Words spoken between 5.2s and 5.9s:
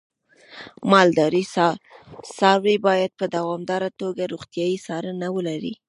ولري.